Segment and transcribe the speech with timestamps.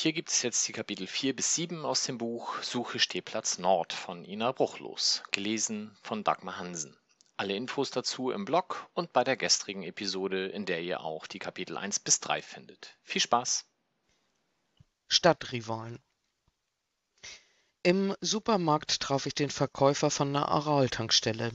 [0.00, 3.92] hier gibt es jetzt die Kapitel 4 bis 7 aus dem Buch Suche Stehplatz Nord
[3.92, 6.96] von Ina Bruchlos, gelesen von Dagmar Hansen.
[7.36, 11.38] Alle Infos dazu im Blog und bei der gestrigen Episode, in der ihr auch die
[11.38, 12.96] Kapitel 1 bis 3 findet.
[13.02, 13.66] Viel Spaß!
[15.06, 15.98] Stadtrivalen
[17.82, 21.52] Im Supermarkt traf ich den Verkäufer von der Aral-Tankstelle.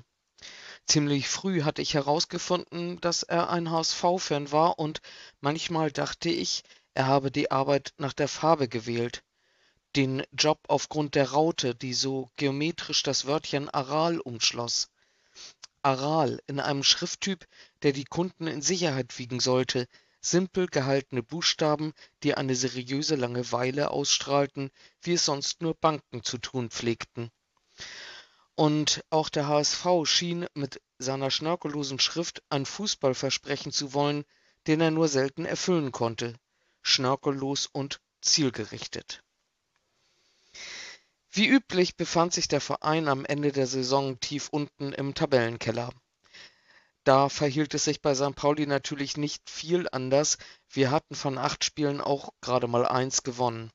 [0.86, 5.02] Ziemlich früh hatte ich herausgefunden, dass er ein HSV-Fan war und
[5.42, 6.64] manchmal dachte ich,
[6.96, 9.22] er habe die Arbeit nach der Farbe gewählt,
[9.98, 14.90] den Job aufgrund der Raute, die so geometrisch das Wörtchen Aral umschloss.
[15.82, 17.48] Aral in einem Schrifttyp,
[17.84, 19.90] der die Kunden in Sicherheit wiegen sollte,
[20.22, 21.94] simpel gehaltene Buchstaben,
[22.24, 24.72] die eine seriöse Langeweile ausstrahlten,
[25.02, 27.30] wie es sonst nur Banken zu tun pflegten.
[28.56, 34.24] Und auch der HSV schien mit seiner schnörkellosen Schrift ein Fußball versprechen zu wollen,
[34.66, 36.40] den er nur selten erfüllen konnte
[36.86, 39.22] schnörkellos und zielgerichtet.
[41.32, 45.92] Wie üblich befand sich der Verein am Ende der Saison tief unten im Tabellenkeller.
[47.04, 48.36] Da verhielt es sich bei St.
[48.36, 50.38] Pauli natürlich nicht viel anders.
[50.70, 53.72] Wir hatten von acht Spielen auch gerade mal eins gewonnen.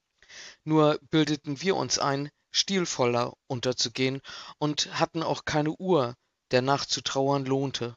[0.65, 4.21] Nur bildeten wir uns ein, stilvoller unterzugehen
[4.59, 6.15] und hatten auch keine Uhr,
[6.51, 7.95] der nachzutrauern lohnte.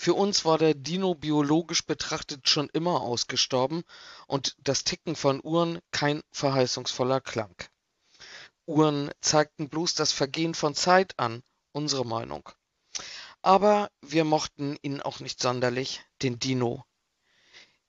[0.00, 3.82] Für uns war der Dino biologisch betrachtet schon immer ausgestorben
[4.28, 7.56] und das Ticken von Uhren kein verheißungsvoller Klang.
[8.64, 12.48] Uhren zeigten bloß das Vergehen von Zeit an, unsere Meinung.
[13.42, 16.84] Aber wir mochten ihn auch nicht sonderlich, den Dino.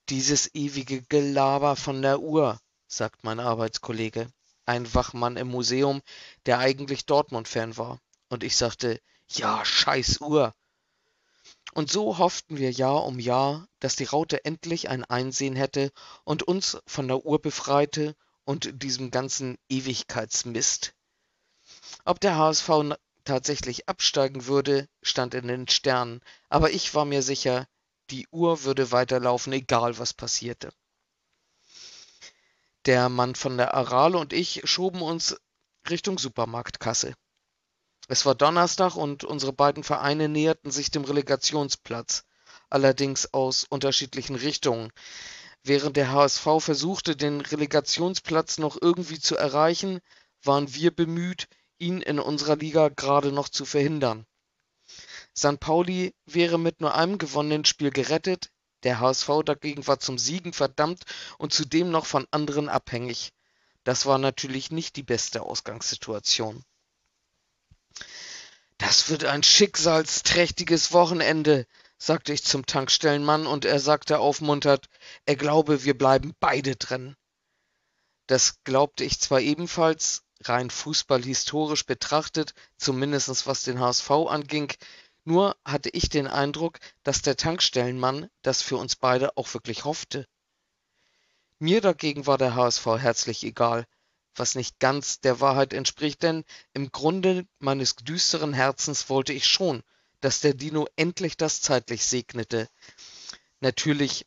[0.10, 4.32] Dieses ewige Gelaber von der Uhr, sagt mein Arbeitskollege,
[4.66, 6.02] ein Wachmann im Museum,
[6.48, 8.00] der eigentlich Dortmund-Fan war.
[8.30, 10.56] Und ich sagte, ja, scheiß Uhr.
[11.74, 15.92] Und so hofften wir Jahr um Jahr, dass die Raute endlich ein Einsehen hätte
[16.24, 20.94] und uns von der Uhr befreite und diesem ganzen Ewigkeitsmist.
[22.06, 27.68] Ob der HSV tatsächlich absteigen würde, stand in den Sternen, aber ich war mir sicher,
[28.10, 30.72] die Uhr würde weiterlaufen, egal was passierte.
[32.86, 35.38] Der Mann von der Arale und ich schoben uns
[35.88, 37.14] Richtung Supermarktkasse.
[38.12, 42.26] Es war Donnerstag und unsere beiden Vereine näherten sich dem Relegationsplatz,
[42.68, 44.92] allerdings aus unterschiedlichen Richtungen.
[45.62, 50.00] Während der HSV versuchte, den Relegationsplatz noch irgendwie zu erreichen,
[50.42, 51.48] waren wir bemüht,
[51.78, 54.26] ihn in unserer Liga gerade noch zu verhindern.
[55.38, 55.60] St.
[55.60, 58.50] Pauli wäre mit nur einem gewonnenen Spiel gerettet,
[58.82, 61.04] der HSV dagegen war zum Siegen verdammt
[61.38, 63.34] und zudem noch von anderen abhängig.
[63.84, 66.66] Das war natürlich nicht die beste Ausgangssituation.
[68.78, 71.68] Das wird ein schicksalsträchtiges Wochenende,
[71.98, 74.88] sagte ich zum Tankstellenmann, und er sagte aufmunternd,
[75.26, 77.16] er glaube, wir bleiben beide drin.
[78.28, 84.72] Das glaubte ich zwar ebenfalls, rein fußballhistorisch betrachtet, zumindest was den HSV anging,
[85.26, 90.26] nur hatte ich den Eindruck, dass der Tankstellenmann das für uns beide auch wirklich hoffte.
[91.60, 93.86] Mir dagegen war der HSV herzlich egal,
[94.40, 99.84] was nicht ganz der Wahrheit entspricht, denn im Grunde meines düsteren Herzens wollte ich schon,
[100.22, 102.68] dass der Dino endlich das zeitlich segnete.
[103.60, 104.26] Natürlich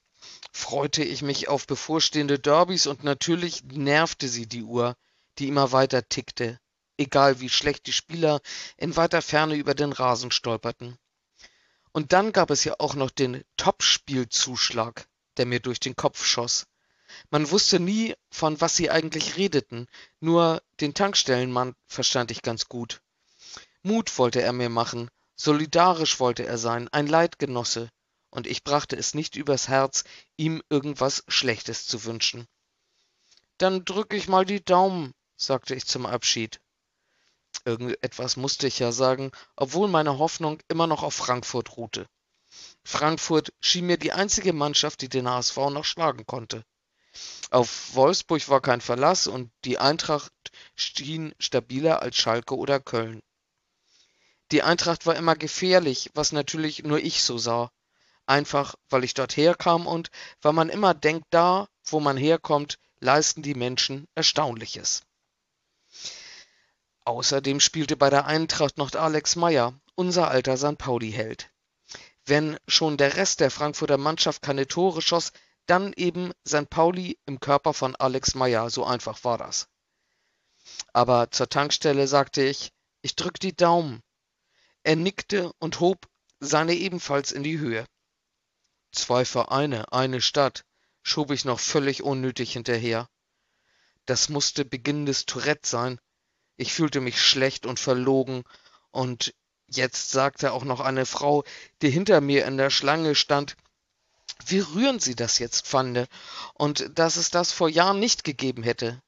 [0.52, 4.96] freute ich mich auf bevorstehende Derbys und natürlich nervte sie die Uhr,
[5.38, 6.60] die immer weiter tickte,
[6.98, 8.40] egal wie schlecht die Spieler
[8.76, 10.96] in weiter Ferne über den Rasen stolperten.
[11.92, 15.06] Und dann gab es ja auch noch den Topspielzuschlag,
[15.36, 16.66] der mir durch den Kopf schoss.
[17.30, 19.86] Man wusste nie, von was sie eigentlich redeten,
[20.20, 23.00] nur den Tankstellenmann verstand ich ganz gut.
[23.82, 27.90] Mut wollte er mir machen, solidarisch wollte er sein, ein Leidgenosse,
[28.30, 30.04] und ich brachte es nicht übers Herz,
[30.36, 32.46] ihm irgendwas Schlechtes zu wünschen.
[33.58, 36.60] Dann drück ich mal die Daumen, sagte ich zum Abschied.
[37.64, 42.06] Irgendetwas musste ich ja sagen, obwohl meine Hoffnung immer noch auf Frankfurt ruhte.
[42.84, 46.64] Frankfurt schien mir die einzige Mannschaft, die den HSV noch schlagen konnte.
[47.50, 50.32] Auf Wolfsburg war kein Verlass und die Eintracht
[50.74, 53.20] schien stabiler als Schalke oder Köln.
[54.50, 57.70] Die Eintracht war immer gefährlich, was natürlich nur ich so sah.
[58.26, 60.10] Einfach, weil ich dort herkam und
[60.40, 65.02] weil man immer denkt, da, wo man herkommt, leisten die Menschen Erstaunliches.
[67.04, 70.78] Außerdem spielte bei der Eintracht noch Alex Meyer, unser alter St.
[70.78, 71.50] Pauli-Held.
[72.24, 75.32] Wenn schon der Rest der Frankfurter Mannschaft keine Tore schoss,
[75.66, 76.68] dann eben St.
[76.68, 79.68] Pauli im Körper von Alex Meyer, so einfach war das.
[80.92, 84.02] Aber zur Tankstelle sagte ich, ich drück die Daumen.
[84.82, 86.08] Er nickte und hob
[86.40, 87.86] seine ebenfalls in die Höhe.
[88.92, 90.64] Zwei Vereine, eine Stadt,
[91.02, 93.08] schob ich noch völlig unnötig hinterher.
[94.06, 96.00] Das musste Beginn des Tourette sein.
[96.56, 98.44] Ich fühlte mich schlecht und verlogen,
[98.90, 99.34] und
[99.66, 101.44] jetzt sagte auch noch eine Frau,
[101.80, 103.56] die hinter mir in der Schlange stand,
[104.50, 106.06] wie rühren Sie das jetzt, Pfande,
[106.54, 109.02] und dass es das vor Jahren nicht gegeben hätte.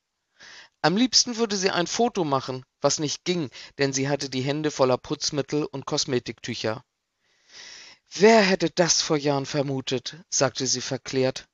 [0.85, 3.49] Am liebsten würde sie ein Foto machen, was nicht ging,
[3.79, 6.85] denn sie hatte die Hände voller Putzmittel und Kosmetiktücher.
[8.13, 11.49] Wer hätte das vor Jahren vermutet, sagte sie verklärt.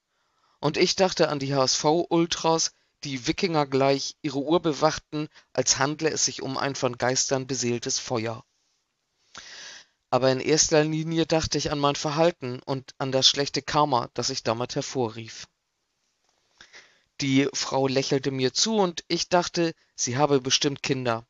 [0.58, 2.72] Und ich dachte an die HSV-Ultras,
[3.04, 8.00] die Wikinger gleich ihre Uhr bewachten, als handle es sich um ein von Geistern beseeltes
[8.00, 8.44] Feuer.
[10.10, 14.30] Aber in erster Linie dachte ich an mein Verhalten und an das schlechte Karma, das
[14.30, 15.46] ich damit hervorrief.
[17.20, 21.26] Die Frau lächelte mir zu und ich dachte, sie habe bestimmt Kinder.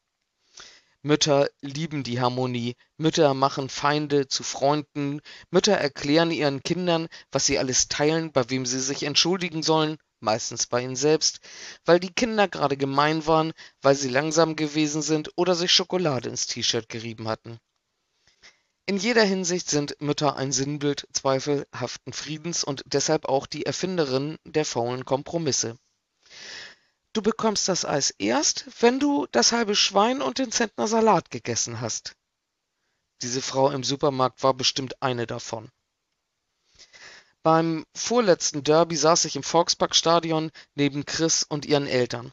[1.02, 7.58] Mütter lieben die Harmonie, Mütter machen Feinde zu Freunden, Mütter erklären ihren Kindern, was sie
[7.58, 11.40] alles teilen, bei wem sie sich entschuldigen sollen, meistens bei ihnen selbst,
[11.86, 16.46] weil die Kinder gerade gemein waren, weil sie langsam gewesen sind oder sich Schokolade ins
[16.46, 17.58] T-Shirt gerieben hatten.
[18.90, 24.64] In jeder Hinsicht sind Mütter ein Sinnbild zweifelhaften Friedens und deshalb auch die Erfinderin der
[24.64, 25.78] faulen Kompromisse.
[27.12, 31.80] Du bekommst das Eis erst, wenn du das halbe Schwein und den Zentner Salat gegessen
[31.80, 32.16] hast.
[33.22, 35.70] Diese Frau im Supermarkt war bestimmt eine davon.
[37.44, 42.32] Beim vorletzten Derby saß ich im Volksparkstadion neben Chris und ihren Eltern.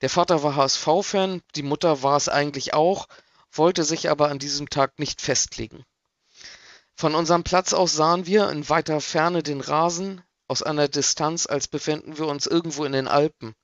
[0.00, 3.08] Der Vater war HSV-Fan, die Mutter war es eigentlich auch,
[3.52, 5.84] wollte sich aber an diesem Tag nicht festlegen.
[6.94, 11.68] Von unserem Platz aus sahen wir in weiter Ferne den Rasen, aus einer Distanz, als
[11.68, 13.54] befänden wir uns irgendwo in den Alpen.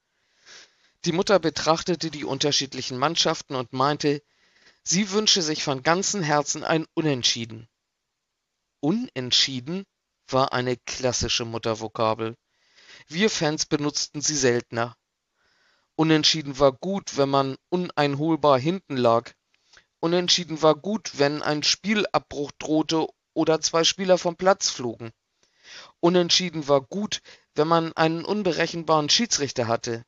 [1.04, 4.22] Die Mutter betrachtete die unterschiedlichen Mannschaften und meinte,
[4.82, 7.68] sie wünsche sich von ganzem Herzen ein Unentschieden.
[8.80, 9.84] Unentschieden
[10.28, 12.36] war eine klassische Muttervokabel.
[13.08, 14.96] Wir Fans benutzten sie seltener.
[15.94, 19.32] Unentschieden war gut, wenn man uneinholbar hinten lag.
[20.06, 25.10] Unentschieden war gut, wenn ein Spielabbruch drohte oder zwei Spieler vom Platz flogen.
[26.00, 27.20] Unentschieden war gut,
[27.54, 30.04] wenn man einen unberechenbaren Schiedsrichter hatte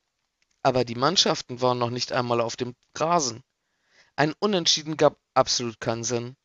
[0.63, 3.43] aber die Mannschaften waren noch nicht einmal auf dem Rasen.
[4.17, 6.37] Ein Unentschieden gab absolut keinen Sinn.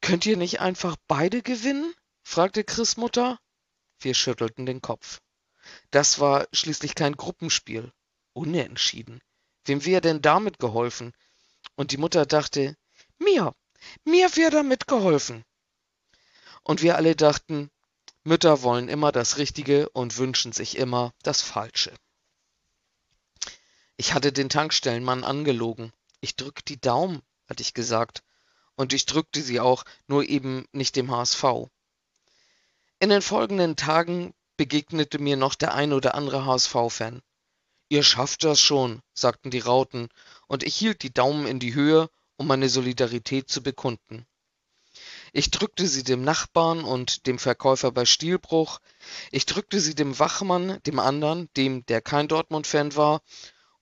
[0.00, 1.94] Könnt ihr nicht einfach beide gewinnen?
[2.22, 3.38] fragte Chris Mutter.
[4.00, 5.20] Wir schüttelten den Kopf.
[5.90, 7.92] Das war schließlich kein Gruppenspiel.
[8.32, 9.20] Unentschieden.
[9.64, 11.12] Wem wäre denn damit geholfen?
[11.78, 12.76] Und die Mutter dachte,
[13.20, 13.54] mir,
[14.04, 15.44] mir wäre damit geholfen.
[16.64, 17.70] Und wir alle dachten,
[18.24, 21.94] Mütter wollen immer das Richtige und wünschen sich immer das Falsche.
[23.96, 25.92] Ich hatte den Tankstellenmann angelogen.
[26.20, 28.24] Ich drück die Daumen, hatte ich gesagt.
[28.74, 31.44] Und ich drückte sie auch, nur eben nicht dem HSV.
[32.98, 37.22] In den folgenden Tagen begegnete mir noch der ein oder andere HSV-Fan.
[37.90, 40.08] Ihr schafft das schon, sagten die Rauten,
[40.46, 44.26] und ich hielt die Daumen in die Höhe, um meine Solidarität zu bekunden.
[45.32, 48.80] Ich drückte sie dem Nachbarn und dem Verkäufer bei Stielbruch,
[49.30, 53.22] ich drückte sie dem Wachmann, dem anderen, dem, der kein Dortmund-Fan war,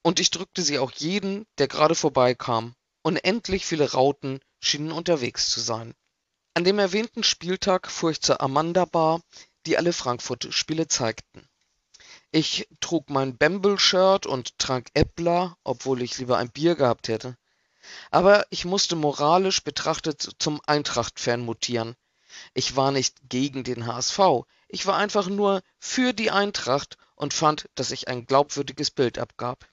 [0.03, 2.75] und ich drückte sie auch jeden, der gerade vorbeikam.
[3.03, 5.95] Unendlich viele Rauten schienen unterwegs zu sein.
[6.55, 9.21] An dem erwähnten Spieltag fuhr ich zur Amanda Bar,
[9.67, 11.49] die alle Frankfurt-Spiele zeigten.
[12.39, 17.39] Ich trug mein Bamble-Shirt und trank Äppler, obwohl ich lieber ein Bier gehabt hätte.
[18.11, 21.97] Aber ich musste moralisch betrachtet zum Eintracht-Fan mutieren.
[22.53, 24.21] Ich war nicht gegen den HSV,
[24.69, 29.67] ich war einfach nur für die Eintracht und fand, dass ich ein glaubwürdiges Bild abgab.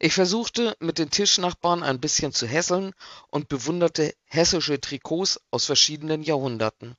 [0.00, 2.94] Ich versuchte, mit den Tischnachbarn ein bisschen zu hässeln
[3.28, 6.96] und bewunderte hessische Trikots aus verschiedenen Jahrhunderten.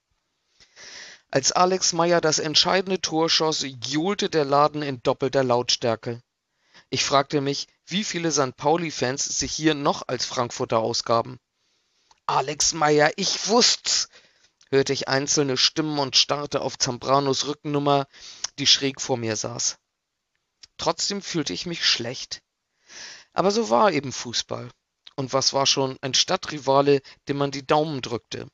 [1.34, 6.22] Als Alex Meyer das entscheidende Tor schoss, johlte der Laden in doppelter Lautstärke.
[6.90, 8.58] Ich fragte mich, wie viele St.
[8.58, 11.40] Pauli-Fans sich hier noch als Frankfurter ausgaben.
[12.26, 14.10] Alex Meyer, ich wusst's!
[14.72, 18.08] hörte ich einzelne Stimmen und starrte auf Zambranos Rückennummer,
[18.60, 19.78] die schräg vor mir saß.
[20.76, 22.42] Trotzdem fühlte ich mich schlecht.
[23.32, 24.70] Aber so war eben Fußball.
[25.16, 28.50] Und was war schon ein Stadtrivale, dem man die Daumen drückte?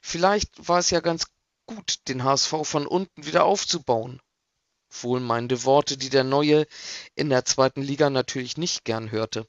[0.00, 1.33] Vielleicht war es ja ganz
[1.66, 4.20] gut, den HSV von unten wieder aufzubauen.
[4.90, 6.66] Wohlmeinende Worte, die der Neue
[7.14, 9.46] in der zweiten Liga natürlich nicht gern hörte.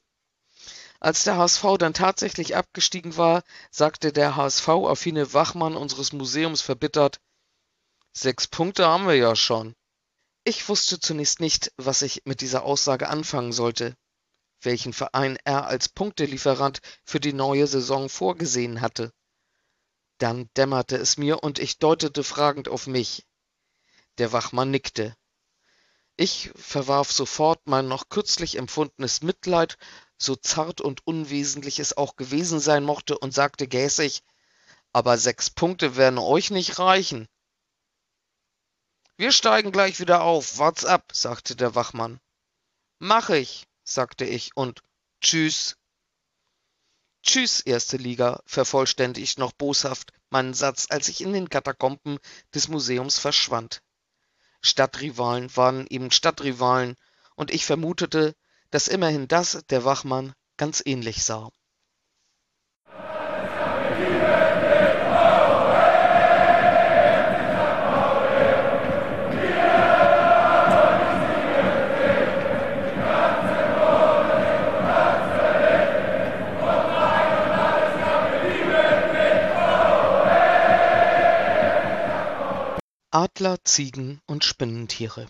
[0.98, 7.20] Als der HSV dann tatsächlich abgestiegen war, sagte der HSV-affine Wachmann unseres Museums verbittert,
[8.16, 9.74] Sechs Punkte haben wir ja schon.
[10.42, 13.94] Ich wusste zunächst nicht, was ich mit dieser Aussage anfangen sollte,
[14.62, 19.12] welchen Verein er als Punktelieferant für die neue Saison vorgesehen hatte.
[20.18, 23.26] Dann dämmerte es mir und ich deutete fragend auf mich.
[24.18, 25.16] Der Wachmann nickte.
[26.16, 29.76] Ich verwarf sofort mein noch kürzlich empfundenes Mitleid,
[30.18, 34.22] so zart und unwesentlich es auch gewesen sein mochte, und sagte gäßig,
[34.92, 37.28] aber sechs Punkte werden euch nicht reichen.
[39.18, 42.18] Wir steigen gleich wieder auf, wart's ab, sagte der Wachmann.
[42.98, 44.82] Mach ich, sagte ich und
[45.20, 45.76] tschüss.
[47.26, 52.18] Tschüss, erste Liga, vervollständigt noch boshaft meinen Satz, als ich in den Katakomben
[52.54, 53.82] des Museums verschwand.
[54.62, 56.96] Stadtrivalen waren eben Stadtrivalen,
[57.34, 58.36] und ich vermutete,
[58.70, 61.50] dass immerhin das der Wachmann ganz ähnlich sah.
[83.16, 85.26] Adler, Ziegen und Spinnentiere.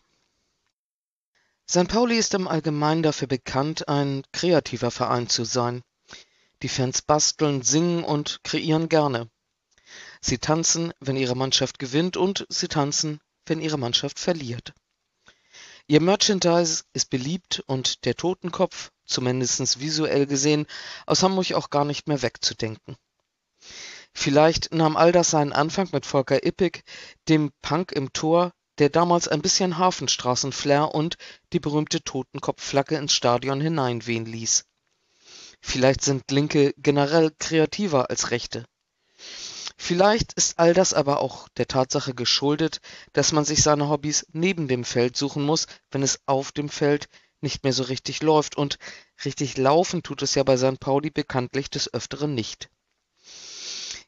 [1.71, 1.87] St.
[1.87, 5.85] Pauli ist im Allgemeinen dafür bekannt, ein kreativer Verein zu sein.
[6.63, 9.31] Die Fans basteln, singen und kreieren gerne.
[10.21, 14.73] Sie tanzen, wenn ihre Mannschaft gewinnt und sie tanzen, wenn ihre Mannschaft verliert.
[15.87, 20.67] Ihr Merchandise ist beliebt und der Totenkopf, zumindest visuell gesehen,
[21.07, 22.97] aus Hamburg auch gar nicht mehr wegzudenken.
[24.19, 26.85] Vielleicht nahm all das seinen Anfang mit Volker Ippig,
[27.29, 31.19] dem Punk im Tor, der damals ein bisschen Hafenstraßen-Flair und
[31.53, 34.65] die berühmte Totenkopfflagge ins Stadion hineinwehen ließ.
[35.61, 38.65] Vielleicht sind Linke generell kreativer als Rechte.
[39.77, 42.81] Vielleicht ist all das aber auch der Tatsache geschuldet,
[43.13, 47.09] dass man sich seine Hobbys neben dem Feld suchen muss, wenn es auf dem Feld
[47.43, 48.57] nicht mehr so richtig läuft.
[48.57, 48.79] Und
[49.27, 50.81] richtig laufen tut es ja bei St.
[50.81, 52.71] Pauli bekanntlich des Öfteren nicht.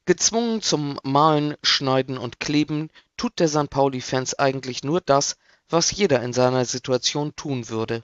[0.08, 2.88] Gezwungen zum Malen, Schneiden und Kleben
[3.18, 3.68] tut der St.
[3.68, 5.36] Pauli-Fans eigentlich nur das,
[5.68, 8.02] was jeder in seiner Situation tun würde.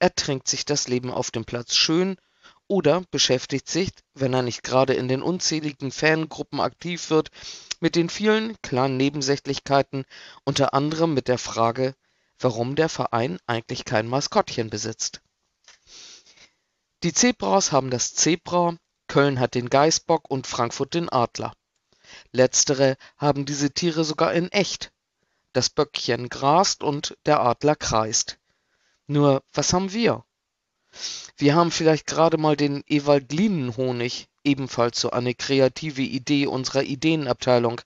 [0.00, 2.16] Er trinkt sich das Leben auf dem Platz schön
[2.66, 7.30] oder beschäftigt sich, wenn er nicht gerade in den unzähligen Fangruppen aktiv wird,
[7.78, 10.06] mit den vielen kleinen Nebensächlichkeiten,
[10.42, 11.94] unter anderem mit der Frage,
[12.40, 15.20] warum der Verein eigentlich kein Maskottchen besitzt.
[17.04, 18.76] Die Zebras haben das Zebra,
[19.08, 21.52] Köln hat den Geißbock und Frankfurt den Adler.
[22.32, 24.92] Letztere haben diese Tiere sogar in echt.
[25.52, 28.38] Das Böckchen grast und der Adler kreist.
[29.06, 30.24] Nur, was haben wir?
[31.36, 37.80] Wir haben vielleicht gerade mal den Ewaldlinenhonig, ebenfalls so eine kreative Idee unserer Ideenabteilung.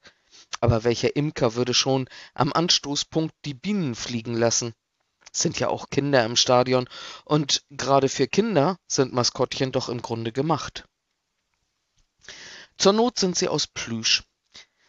[0.60, 4.74] Aber welcher Imker würde schon am Anstoßpunkt die Bienen fliegen lassen?
[5.32, 6.88] Sind ja auch Kinder im Stadion
[7.24, 10.84] und gerade für Kinder sind Maskottchen doch im Grunde gemacht.
[12.82, 14.24] Zur Not sind sie aus Plüsch.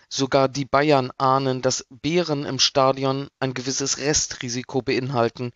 [0.09, 5.51] Sogar die Bayern ahnen, dass Bären im Stadion ein gewisses Restrisiko beinhalten.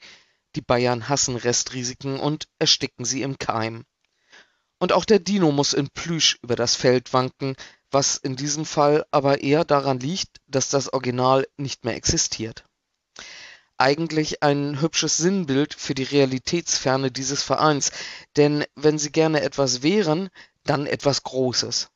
[0.56, 3.86] Die Bayern hassen Restrisiken und ersticken sie im Keim.
[4.77, 7.56] Und auch der Dino muss in Plüsch über das Feld wanken,
[7.89, 12.65] was in diesem Fall aber eher daran liegt, dass das Original nicht mehr existiert.
[13.79, 17.91] Eigentlich ein hübsches Sinnbild für die Realitätsferne dieses Vereins,
[18.36, 20.29] denn wenn sie gerne etwas wären,
[20.65, 21.89] dann etwas Großes.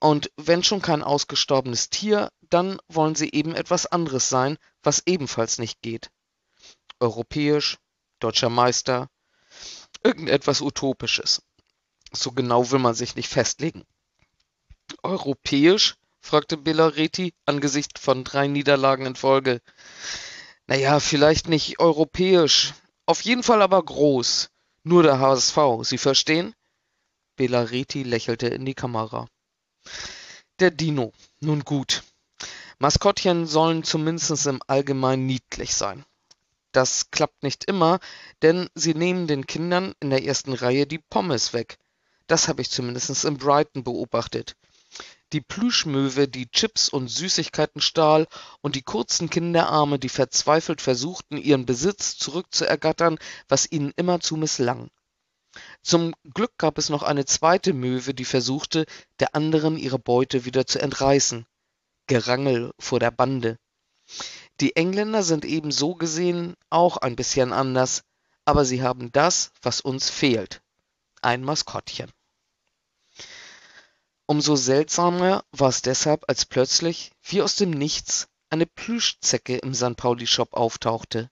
[0.00, 5.58] Und wenn schon kein ausgestorbenes Tier, dann wollen sie eben etwas anderes sein, was ebenfalls
[5.58, 6.10] nicht geht.
[7.00, 7.78] Europäisch,
[8.20, 9.08] deutscher Meister,
[10.02, 11.42] irgendetwas Utopisches.
[12.12, 13.84] So genau will man sich nicht festlegen.
[15.02, 15.96] Europäisch?
[16.20, 19.60] fragte Belareti angesichts von drei Niederlagen in Folge.
[20.66, 22.74] Naja, vielleicht nicht europäisch,
[23.06, 24.50] auf jeden Fall aber groß.
[24.82, 26.54] Nur der HSV, Sie verstehen?
[27.36, 29.28] Belareti lächelte in die Kamera.
[30.58, 31.12] Der Dino.
[31.40, 32.02] Nun gut.
[32.78, 36.04] Maskottchen sollen zumindest im Allgemeinen niedlich sein.
[36.72, 38.00] Das klappt nicht immer,
[38.42, 41.78] denn sie nehmen den Kindern in der ersten Reihe die Pommes weg.
[42.26, 44.56] Das habe ich zumindest in Brighton beobachtet.
[45.32, 48.26] Die Plüschmöwe, die Chips und Süßigkeiten stahl,
[48.60, 54.90] und die kurzen Kinderarme, die verzweifelt versuchten, ihren Besitz zurückzuergattern, was ihnen immerzu misslang.
[55.82, 58.86] Zum Glück gab es noch eine zweite Möwe, die versuchte,
[59.20, 61.46] der anderen ihre Beute wieder zu entreißen.
[62.06, 63.58] Gerangel vor der Bande.
[64.60, 68.02] Die Engländer sind eben so gesehen auch ein bisschen anders,
[68.44, 70.62] aber sie haben das, was uns fehlt.
[71.20, 72.10] Ein Maskottchen.
[74.26, 79.96] Umso seltsamer war es deshalb, als plötzlich, wie aus dem Nichts, eine Plüschzecke im St.
[79.96, 81.30] Pauli-Shop auftauchte.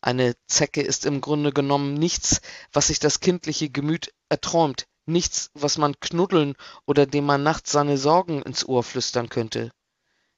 [0.00, 2.40] Eine Zecke ist im Grunde genommen nichts,
[2.72, 6.54] was sich das kindliche Gemüt erträumt, nichts, was man knuddeln
[6.86, 9.72] oder dem man nachts seine Sorgen ins Ohr flüstern könnte.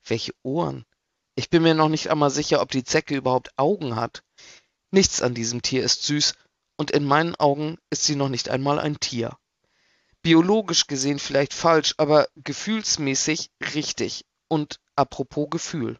[0.04, 0.86] Welche Ohren?
[1.34, 4.22] Ich bin mir noch nicht einmal sicher, ob die Zecke überhaupt Augen hat.
[4.90, 6.34] Nichts an diesem Tier ist süß,
[6.76, 9.36] und in meinen Augen ist sie noch nicht einmal ein Tier.
[10.22, 14.24] Biologisch gesehen vielleicht falsch, aber gefühlsmäßig richtig.
[14.48, 15.98] Und apropos Gefühl.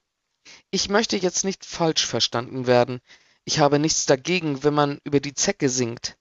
[0.71, 3.01] Ich möchte jetzt nicht falsch verstanden werden.
[3.45, 6.17] Ich habe nichts dagegen, wenn man über die Zecke singt.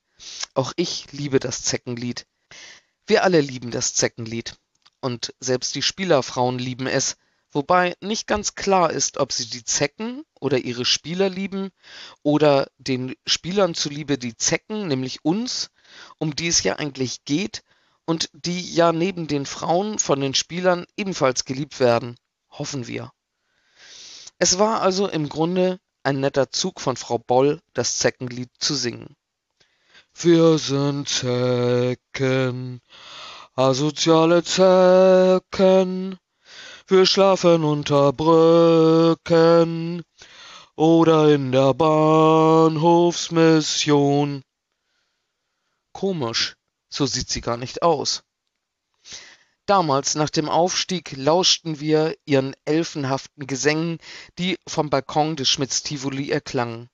[0.53, 2.25] Auch ich liebe das Zeckenlied.
[3.07, 4.55] Wir alle lieben das Zeckenlied.
[5.01, 7.17] Und selbst die Spielerfrauen lieben es,
[7.51, 11.69] wobei nicht ganz klar ist, ob sie die Zecken oder ihre Spieler lieben
[12.21, 15.71] oder den Spielern zuliebe die Zecken, nämlich uns,
[16.17, 17.63] um die es ja eigentlich geht
[18.05, 22.15] und die ja neben den Frauen von den Spielern ebenfalls geliebt werden.
[22.49, 23.11] Hoffen wir.
[24.37, 29.15] Es war also im Grunde ein netter Zug von Frau Boll, das Zeckenlied zu singen.
[30.13, 32.81] Wir sind Zecken,
[33.55, 36.17] asoziale Zecken,
[36.87, 40.01] wir schlafen unter Brücken
[40.75, 44.43] oder in der Bahnhofsmission.
[45.91, 46.55] Komisch,
[46.89, 48.23] so sieht sie gar nicht aus.
[49.69, 53.99] Damals nach dem Aufstieg lauschten wir ihren elfenhaften Gesängen,
[54.39, 56.89] die vom Balkon des Schmitz Tivoli erklangen.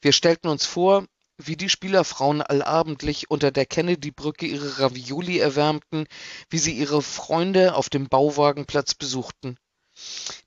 [0.00, 6.06] Wir stellten uns vor, wie die Spielerfrauen allabendlich unter der Kennedy-Brücke ihre Ravioli erwärmten,
[6.50, 9.56] wie sie ihre Freunde auf dem Bauwagenplatz besuchten.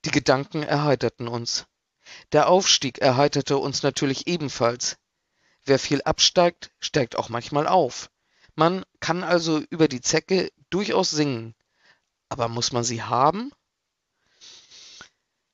[0.05, 1.65] Die Gedanken erheiterten uns.
[2.31, 4.95] Der Aufstieg erheiterte uns natürlich ebenfalls.
[5.65, 8.09] Wer viel absteigt, steigt auch manchmal auf.
[8.55, 11.53] Man kann also über die Zecke durchaus singen.
[12.29, 13.51] Aber muss man sie haben?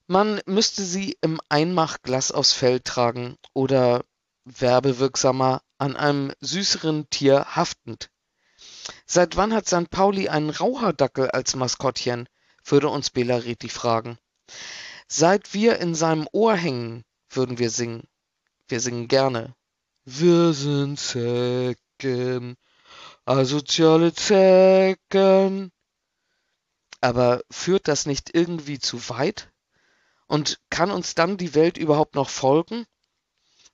[0.07, 4.03] Man müsste sie im Einmachglas aufs Feld tragen oder
[4.45, 8.09] werbewirksamer an einem süßeren Tier haftend.
[9.05, 9.89] Seit wann hat St.
[9.89, 12.27] Pauli einen Raucherdackel als Maskottchen?
[12.65, 14.17] würde uns Bela Reti fragen.
[15.07, 18.03] Seit wir in seinem Ohr hängen, würden wir singen.
[18.67, 19.55] Wir singen gerne.
[20.05, 22.55] Wir sind Zecken,
[23.25, 25.71] asoziale Zecken.
[27.03, 29.51] Aber führt das nicht irgendwie zu weit?
[30.25, 32.85] Und kann uns dann die Welt überhaupt noch folgen?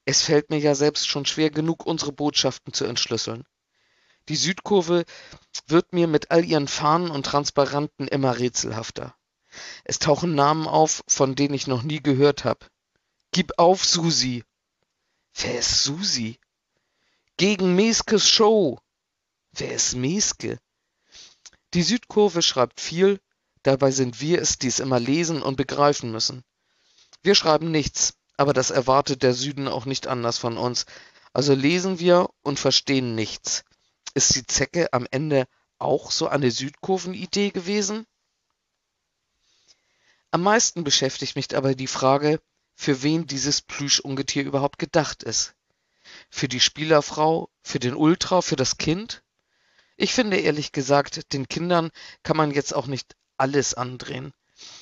[0.03, 3.45] Es fällt mir ja selbst schon schwer genug, unsere Botschaften zu entschlüsseln.
[4.29, 5.05] Die Südkurve
[5.67, 9.13] wird mir mit all ihren Fahnen und Transparenten immer rätselhafter.
[9.83, 12.65] Es tauchen Namen auf, von denen ich noch nie gehört habe.
[13.31, 14.43] Gib auf, Susi.
[15.35, 16.39] Wer ist Susi?
[17.37, 18.79] Gegen Meskes Show.
[19.51, 20.57] Wer ist Meske?
[21.73, 23.19] Die Südkurve schreibt viel,
[23.63, 26.43] dabei sind wir es, die es immer lesen und begreifen müssen.
[27.21, 30.85] Wir schreiben nichts, aber das erwartet der Süden auch nicht anders von uns.
[31.33, 33.63] Also lesen wir und verstehen nichts.
[34.13, 35.45] Ist die Zecke am Ende
[35.77, 38.07] auch so eine Südkurvenidee gewesen?
[40.31, 42.41] Am meisten beschäftigt mich aber die Frage,
[42.75, 45.53] für wen dieses Plüschungetier überhaupt gedacht ist.
[46.29, 49.21] Für die Spielerfrau, für den Ultra, für das Kind?
[50.01, 51.89] Ich finde ehrlich gesagt, den Kindern
[52.23, 54.31] kann man jetzt auch nicht alles andrehen.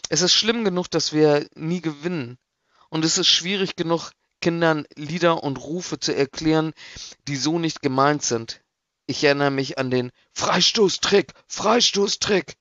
[0.10, 2.38] Es ist schlimm genug, dass wir nie gewinnen.
[2.90, 6.72] Und es ist schwierig genug, Kindern Lieder und Rufe zu erklären,
[7.28, 8.62] die so nicht gemeint sind.
[9.08, 12.54] Ich erinnere mich an den Freistoßtrick, Freistoßtrick.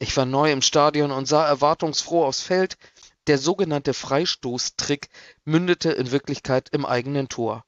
[0.00, 2.76] Ich war neu im Stadion und sah erwartungsfroh aufs Feld.
[3.28, 5.10] Der sogenannte Freistoßtrick
[5.44, 7.64] mündete in Wirklichkeit im eigenen Tor.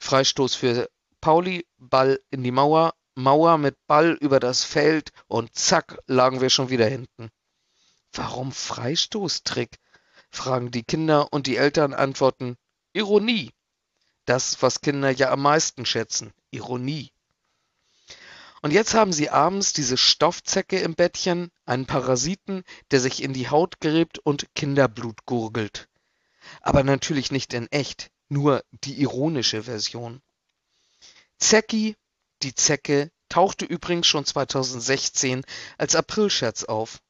[0.00, 5.98] Freistoß für Pauli, Ball in die Mauer, Mauer mit Ball über das Feld und zack
[6.06, 7.30] lagen wir schon wieder hinten.
[8.12, 9.78] Warum Freistoßtrick?
[10.30, 12.56] fragen die Kinder und die Eltern antworten
[12.92, 13.52] Ironie.
[14.24, 17.12] Das, was Kinder ja am meisten schätzen, Ironie.
[18.62, 23.50] Und jetzt haben sie abends diese Stoffzecke im Bettchen, einen Parasiten, der sich in die
[23.50, 25.88] Haut gräbt und Kinderblut gurgelt.
[26.62, 30.22] Aber natürlich nicht in echt, nur die ironische Version.
[31.38, 31.96] Zecki,
[32.42, 35.44] die Zecke, tauchte übrigens schon 2016
[35.78, 37.00] als Aprilscherz auf.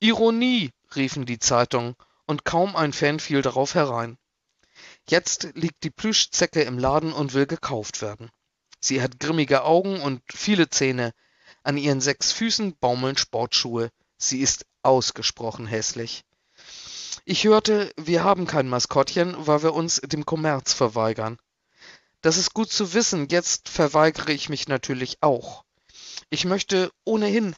[0.00, 4.16] Ironie, riefen die Zeitungen und kaum ein Fan fiel darauf herein.
[5.08, 8.30] Jetzt liegt die Plüschzecke im Laden und will gekauft werden.
[8.80, 11.12] Sie hat grimmige Augen und viele Zähne.
[11.62, 13.90] An ihren sechs Füßen baumeln Sportschuhe.
[14.18, 16.24] Sie ist ausgesprochen hässlich.
[17.24, 21.38] Ich hörte, wir haben kein Maskottchen, weil wir uns dem Kommerz verweigern.
[22.24, 25.62] Das ist gut zu wissen, jetzt verweigere ich mich natürlich auch.
[26.30, 27.54] Ich möchte ohnehin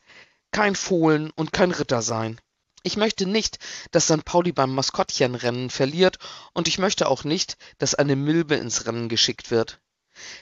[0.50, 2.40] kein Fohlen und kein Ritter sein.
[2.83, 3.61] Ich möchte nicht,
[3.92, 4.24] dass St.
[4.24, 6.18] Pauli beim Maskottchenrennen verliert
[6.52, 9.79] und ich möchte auch nicht, dass eine Milbe ins Rennen geschickt wird.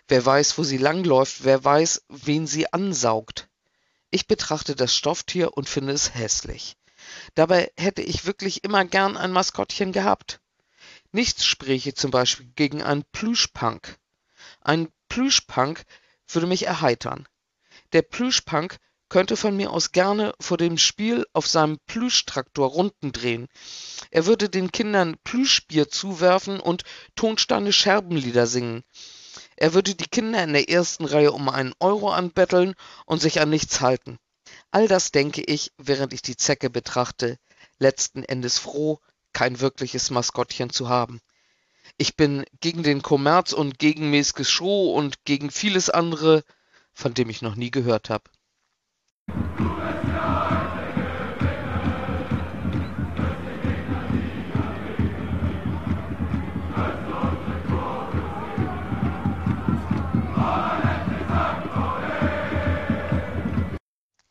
[0.09, 3.51] Wer weiß, wo sie langläuft, wer weiß, wen sie ansaugt.
[4.11, 6.79] Ich betrachte das Stofftier und finde es hässlich.
[7.35, 10.41] Dabei hätte ich wirklich immer gern ein Maskottchen gehabt.
[11.13, 13.99] Nichts spräche zum Beispiel gegen einen Plüschpunk.
[14.65, 15.85] Ein Plüschpunk
[16.27, 17.29] würde mich erheitern.
[17.93, 18.79] Der Plüschpunk
[19.11, 23.47] könnte von mir aus gerne vor dem Spiel auf seinem Plüschtraktor Runden drehen.
[24.11, 26.83] Er würde den Kindern Plüschbier zuwerfen und
[27.15, 28.83] Tonsteine Scherbenlieder singen.
[29.57, 32.75] Er würde die Kinder in der ersten Reihe um einen Euro anbetteln
[33.05, 34.19] und sich an nichts halten.
[34.71, 37.39] All das denke ich, während ich die Zecke betrachte,
[37.79, 38.99] letzten Endes froh,
[39.35, 41.21] kein wirkliches Maskottchen zu haben.
[41.97, 46.43] Ich bin gegen den Kommerz und gegen mäßiges Show und gegen vieles andere,
[46.93, 48.25] von dem ich noch nie gehört habe.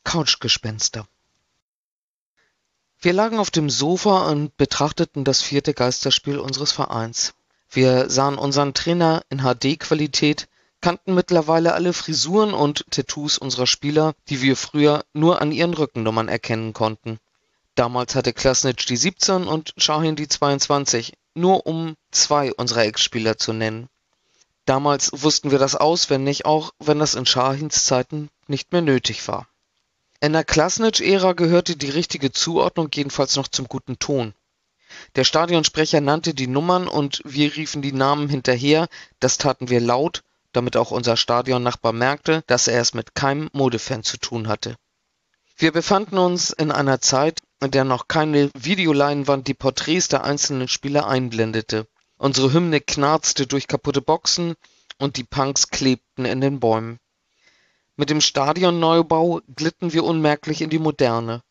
[0.03, 1.07] Couchgespenster.
[2.99, 7.33] Wir lagen auf dem Sofa und betrachteten das vierte Geisterspiel unseres Vereins.
[7.75, 10.47] Wir sahen unseren Trainer in HD-Qualität,
[10.79, 16.27] kannten mittlerweile alle Frisuren und Tattoos unserer Spieler, die wir früher nur an ihren Rückennummern
[16.27, 17.17] erkennen konnten.
[17.73, 23.53] Damals hatte Klasnitsch die 17 und Shahin die 22, nur um zwei unserer Ex-Spieler zu
[23.53, 23.89] nennen.
[24.65, 29.47] Damals wussten wir das auswendig, auch wenn das in Shahins Zeiten nicht mehr nötig war.
[30.19, 34.35] In der Klasnitsch-Ära gehörte die richtige Zuordnung jedenfalls noch zum guten Ton.
[35.15, 38.87] Der Stadionsprecher nannte die Nummern und wir riefen die Namen hinterher,
[39.19, 44.03] das taten wir laut, damit auch unser Stadionnachbar merkte, dass er es mit keinem Modefan
[44.03, 44.75] zu tun hatte.
[45.57, 50.67] Wir befanden uns in einer Zeit, in der noch keine Videoleinwand die Porträts der einzelnen
[50.67, 51.87] Spieler einblendete.
[52.17, 54.55] Unsere Hymne knarzte durch kaputte Boxen
[54.97, 56.99] und die Punks klebten in den Bäumen.
[57.95, 61.43] Mit dem Stadionneubau glitten wir unmerklich in die Moderne.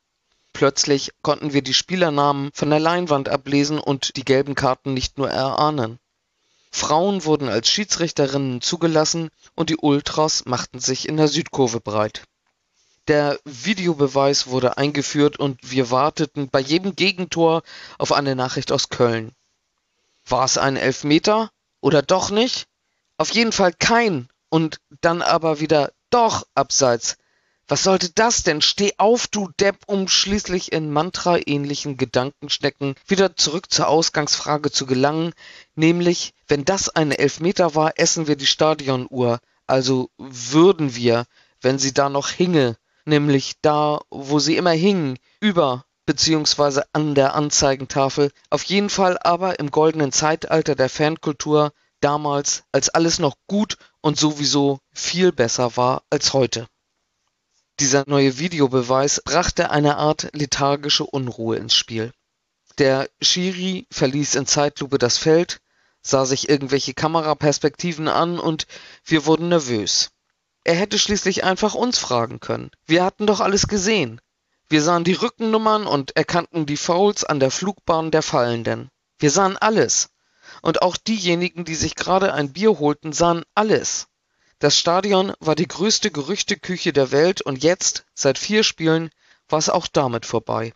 [0.53, 5.31] Plötzlich konnten wir die Spielernamen von der Leinwand ablesen und die gelben Karten nicht nur
[5.31, 5.99] erahnen.
[6.71, 12.25] Frauen wurden als Schiedsrichterinnen zugelassen und die Ultras machten sich in der Südkurve breit.
[13.09, 17.63] Der Videobeweis wurde eingeführt und wir warteten bei jedem Gegentor
[17.99, 19.33] auf eine Nachricht aus Köln.
[20.25, 22.67] War es ein Elfmeter oder doch nicht?
[23.17, 27.17] Auf jeden Fall kein und dann aber wieder doch, Abseits.
[27.69, 28.61] Was sollte das denn?
[28.61, 35.33] Steh auf, du Depp, um schließlich in Mantra-ähnlichen Gedankenschnecken wieder zurück zur Ausgangsfrage zu gelangen,
[35.75, 41.25] nämlich, wenn das eine Elfmeter war, essen wir die Stadionuhr, also würden wir,
[41.61, 47.35] wenn sie da noch hinge, nämlich da, wo sie immer hing, über beziehungsweise an der
[47.35, 53.77] Anzeigentafel, auf jeden Fall aber im goldenen Zeitalter der Fankultur damals, als alles noch gut
[54.01, 56.67] und sowieso viel besser war als heute.
[57.83, 62.13] Dieser neue Videobeweis brachte eine Art lethargische Unruhe ins Spiel.
[62.79, 65.61] Der Schiri verließ in Zeitlupe das Feld,
[66.01, 68.69] sah sich irgendwelche Kameraperspektiven an und
[69.05, 70.11] wir wurden nervös.
[70.63, 72.71] Er hätte schließlich einfach uns fragen können.
[72.87, 74.21] Wir hatten doch alles gesehen.
[74.69, 78.91] Wir sahen die Rückennummern und erkannten die Fouls an der Flugbahn der Fallenden.
[79.19, 80.11] Wir sahen alles.
[80.63, 84.07] Und auch diejenigen, die sich gerade ein Bier holten, sahen alles.
[84.63, 89.11] Das Stadion war die größte Gerüchteküche der Welt und jetzt, seit vier Spielen,
[89.49, 90.73] war es auch damit vorbei.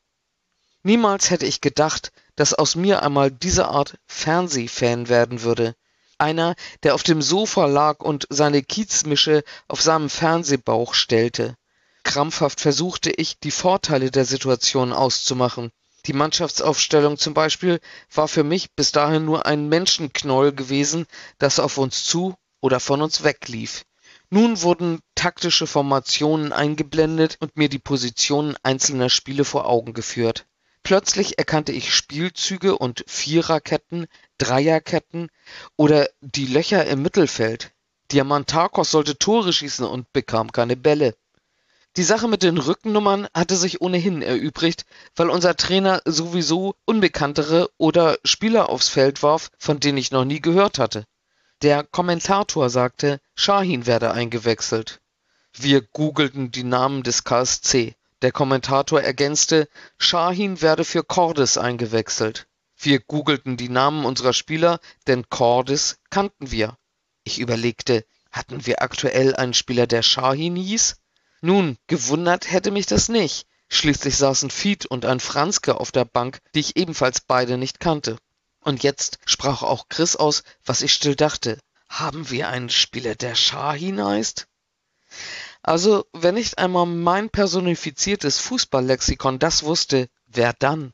[0.83, 5.77] Niemals hätte ich gedacht, dass aus mir einmal diese Art Fernsehfan werden würde.
[6.18, 11.57] Einer, der auf dem Sofa lag und seine Kiezmische auf seinem Fernsehbauch stellte.
[12.03, 15.70] Krampfhaft versuchte ich, die Vorteile der Situation auszumachen.
[16.07, 17.79] Die Mannschaftsaufstellung zum Beispiel
[18.12, 21.07] war für mich bis dahin nur ein Menschenknäuel gewesen,
[21.38, 23.85] das auf uns zu oder von uns weglief.
[24.31, 30.47] Nun wurden taktische Formationen eingeblendet und mir die Positionen einzelner Spiele vor Augen geführt.
[30.83, 34.07] Plötzlich erkannte ich Spielzüge und Viererketten,
[34.38, 35.31] Dreierketten
[35.77, 37.73] oder die Löcher im Mittelfeld.
[38.12, 41.16] Diamantakos sollte Tore schießen und bekam keine Bälle.
[41.97, 44.85] Die Sache mit den Rückennummern hatte sich ohnehin erübrigt,
[45.16, 50.40] weil unser Trainer sowieso Unbekanntere oder Spieler aufs Feld warf, von denen ich noch nie
[50.40, 51.05] gehört hatte.
[51.62, 55.01] Der Kommentator sagte, Shahin werde eingewechselt.
[55.55, 57.95] Wir googelten die Namen des KSC.
[58.21, 59.66] Der Kommentator ergänzte,
[59.99, 62.47] Shahin werde für Cordes eingewechselt.
[62.77, 66.77] Wir googelten die Namen unserer Spieler, denn Cordes kannten wir.
[67.25, 70.97] Ich überlegte, hatten wir aktuell einen Spieler, der Shahin hieß?
[71.40, 73.47] Nun, gewundert hätte mich das nicht.
[73.71, 78.19] Schließlich saßen Fied und ein Franzke auf der Bank, die ich ebenfalls beide nicht kannte.
[78.66, 81.61] Und jetzt sprach auch Chris aus, was ich still dachte.
[81.88, 84.48] Haben wir einen Spieler, der Shahin heißt?
[85.62, 90.92] Also, wenn nicht einmal mein personifiziertes Fußballlexikon das wusste, wer dann?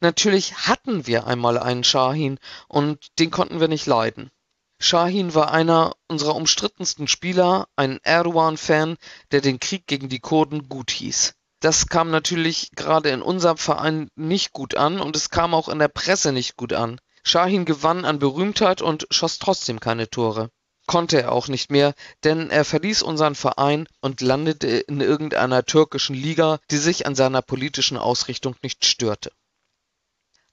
[0.00, 4.30] Natürlich hatten wir einmal einen Shahin und den konnten wir nicht leiden.
[4.78, 8.98] Shahin war einer unserer umstrittensten Spieler, ein Erdogan-Fan,
[9.30, 11.35] der den Krieg gegen die Kurden gut hieß.
[11.60, 15.78] Das kam natürlich gerade in unserem Verein nicht gut an und es kam auch in
[15.78, 17.00] der Presse nicht gut an.
[17.24, 20.50] Shahin gewann an Berühmtheit und schoss trotzdem keine Tore
[20.86, 26.14] konnte er auch nicht mehr, denn er verließ unseren Verein und landete in irgendeiner türkischen
[26.14, 29.32] Liga, die sich an seiner politischen Ausrichtung nicht störte.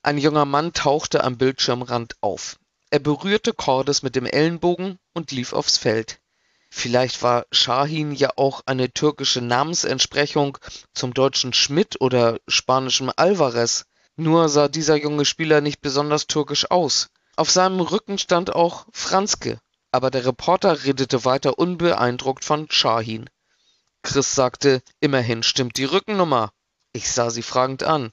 [0.02, 2.58] Ein junger Mann tauchte am Bildschirmrand auf.
[2.90, 6.20] Er berührte Cordes mit dem Ellenbogen und lief aufs Feld.
[6.76, 10.58] Vielleicht war Shahin ja auch eine türkische Namensentsprechung
[10.92, 13.84] zum deutschen Schmidt oder spanischen Alvarez.
[14.16, 17.10] Nur sah dieser junge Spieler nicht besonders türkisch aus.
[17.36, 19.60] Auf seinem Rücken stand auch Franzke,
[19.92, 23.30] aber der Reporter redete weiter unbeeindruckt von Shahin.
[24.02, 26.52] Chris sagte, immerhin stimmt die Rückennummer.
[26.92, 28.10] Ich sah sie fragend an.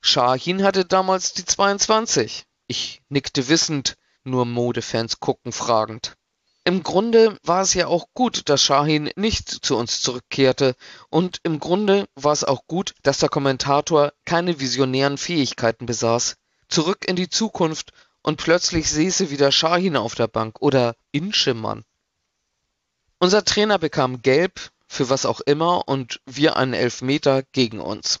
[0.00, 2.44] Shahin hatte damals die 22.
[2.68, 6.16] Ich nickte wissend, nur Modefans gucken fragend.
[6.64, 10.76] Im Grunde war es ja auch gut, dass Shahin nicht zu uns zurückkehrte,
[11.10, 16.36] und im Grunde war es auch gut, dass der Kommentator keine visionären Fähigkeiten besaß.
[16.68, 21.84] Zurück in die Zukunft und plötzlich säße wieder Shahin auf der Bank oder Inschemann.
[23.18, 28.20] Unser Trainer bekam gelb, für was auch immer, und wir einen Elfmeter gegen uns.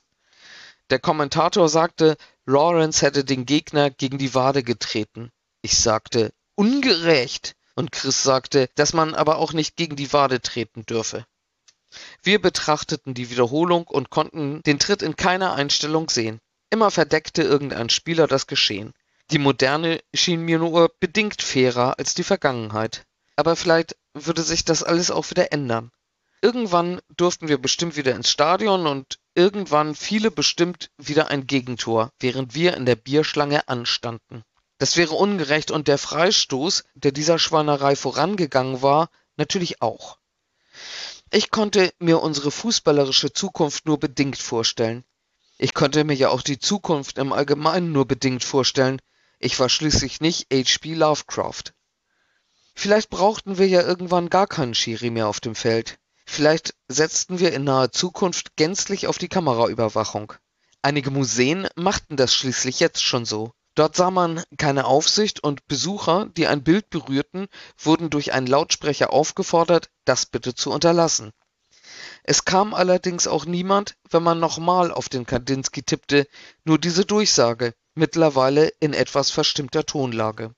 [0.90, 5.30] Der Kommentator sagte, Lawrence hätte den Gegner gegen die Wade getreten.
[5.60, 7.54] Ich sagte, ungerecht.
[7.74, 11.26] Und Chris sagte, dass man aber auch nicht gegen die Wade treten dürfe.
[12.22, 16.40] Wir betrachteten die Wiederholung und konnten den Tritt in keiner Einstellung sehen.
[16.70, 18.94] Immer verdeckte irgendein Spieler das Geschehen.
[19.30, 23.04] Die Moderne schien mir nur bedingt fairer als die Vergangenheit.
[23.36, 25.90] Aber vielleicht würde sich das alles auch wieder ändern.
[26.40, 32.54] Irgendwann durften wir bestimmt wieder ins Stadion und irgendwann fiele bestimmt wieder ein Gegentor, während
[32.54, 34.42] wir in der Bierschlange anstanden.
[34.82, 40.18] Das wäre ungerecht und der Freistoß, der dieser Schweinerei vorangegangen war, natürlich auch.
[41.30, 45.04] Ich konnte mir unsere fußballerische Zukunft nur bedingt vorstellen.
[45.56, 49.00] Ich konnte mir ja auch die Zukunft im Allgemeinen nur bedingt vorstellen,
[49.38, 50.94] ich war schließlich nicht H.P.
[50.94, 51.74] Lovecraft.
[52.74, 56.00] Vielleicht brauchten wir ja irgendwann gar keinen Schiri mehr auf dem Feld.
[56.26, 60.32] Vielleicht setzten wir in naher Zukunft gänzlich auf die Kameraüberwachung.
[60.82, 63.52] Einige Museen machten das schließlich jetzt schon so.
[63.74, 69.12] Dort sah man keine Aufsicht und Besucher, die ein Bild berührten, wurden durch einen Lautsprecher
[69.12, 71.32] aufgefordert, das bitte zu unterlassen.
[72.22, 76.26] Es kam allerdings auch niemand, wenn man nochmal auf den Kandinsky tippte,
[76.64, 80.54] nur diese Durchsage mittlerweile in etwas verstimmter Tonlage.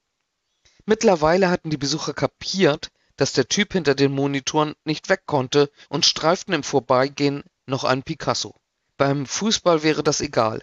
[0.86, 6.04] Mittlerweile hatten die Besucher kapiert, dass der Typ hinter den Monitoren nicht weg konnte und
[6.04, 8.54] streiften im Vorbeigehen noch einen Picasso.
[8.96, 10.62] Beim Fußball wäre das egal.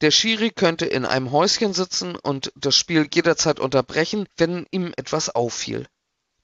[0.00, 5.30] Der Schiri könnte in einem Häuschen sitzen und das Spiel jederzeit unterbrechen, wenn ihm etwas
[5.30, 5.86] auffiel.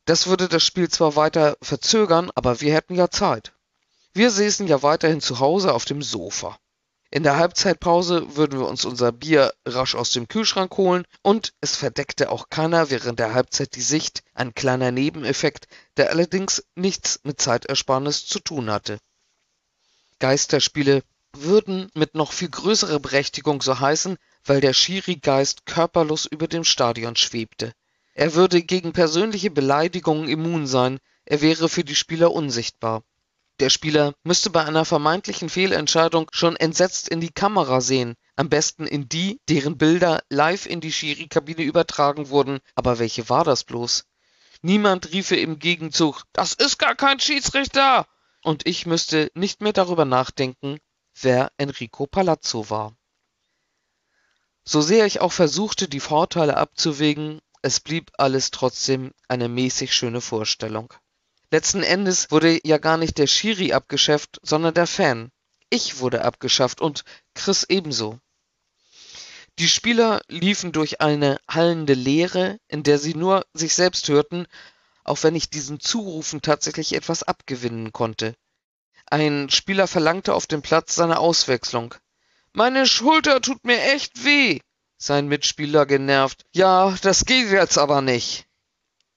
[0.04, 3.52] Das würde das Spiel zwar weiter verzögern, aber wir hätten ja Zeit.
[4.14, 6.58] Wir säßen ja weiterhin zu Hause auf dem Sofa.
[7.10, 11.74] In der Halbzeitpause würden wir uns unser Bier rasch aus dem Kühlschrank holen und es
[11.74, 17.40] verdeckte auch keiner während der Halbzeit die Sicht, ein kleiner Nebeneffekt, der allerdings nichts mit
[17.40, 18.98] Zeitersparnis zu tun hatte.
[20.18, 21.02] Geisterspiele
[21.34, 27.16] würden mit noch viel größerer Berechtigung so heißen, weil der Schiri-Geist körperlos über dem Stadion
[27.16, 27.72] schwebte.
[28.14, 33.02] Er würde gegen persönliche Beleidigungen immun sein, er wäre für die Spieler unsichtbar.
[33.60, 38.86] Der Spieler müsste bei einer vermeintlichen Fehlentscheidung schon entsetzt in die Kamera sehen, am besten
[38.86, 42.60] in die, deren Bilder live in die Schiri-Kabine übertragen wurden.
[42.76, 44.04] Aber welche war das bloß?
[44.62, 48.06] Niemand riefe im Gegenzug, das ist gar kein Schiedsrichter!
[48.42, 50.78] Und ich müsste nicht mehr darüber nachdenken,
[51.22, 52.96] wer Enrico Palazzo war.
[54.64, 60.20] So sehr ich auch versuchte, die Vorteile abzuwägen, es blieb alles trotzdem eine mäßig schöne
[60.20, 60.92] Vorstellung.
[61.50, 65.30] Letzten Endes wurde ja gar nicht der Schiri abgeschafft, sondern der Fan.
[65.70, 67.04] Ich wurde abgeschafft und
[67.34, 68.20] Chris ebenso.
[69.58, 74.46] Die Spieler liefen durch eine hallende Leere, in der sie nur sich selbst hörten,
[75.04, 78.36] auch wenn ich diesen Zurufen tatsächlich etwas abgewinnen konnte.
[79.10, 81.94] Ein Spieler verlangte auf dem Platz seine Auswechslung.
[82.52, 84.60] Meine Schulter tut mir echt weh.
[84.98, 86.44] Sein Mitspieler genervt.
[86.52, 88.46] Ja, das geht jetzt aber nicht.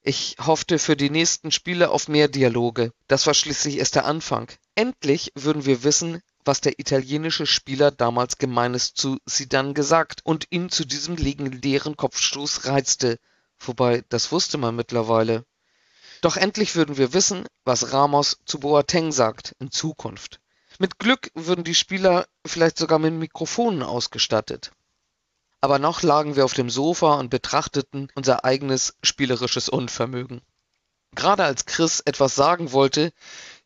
[0.04, 2.94] Ich hoffte für die nächsten Spiele auf mehr Dialoge.
[3.08, 4.50] Das war schließlich erst der Anfang.
[4.76, 10.70] Endlich würden wir wissen, was der italienische Spieler damals Gemeines zu Zidane gesagt und ihn
[10.70, 13.20] zu diesem legendären Kopfstoß reizte.
[13.60, 15.46] Wobei, das wusste man mittlerweile.
[16.22, 20.40] Doch endlich würden wir wissen, was Ramos zu Boateng sagt in Zukunft.
[20.78, 24.72] Mit Glück würden die Spieler vielleicht sogar mit Mikrofonen ausgestattet.
[25.62, 30.42] Aber noch lagen wir auf dem Sofa und betrachteten unser eigenes spielerisches Unvermögen.
[31.16, 33.12] Gerade als Chris etwas sagen wollte,